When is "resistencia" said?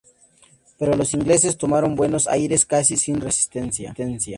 3.21-3.93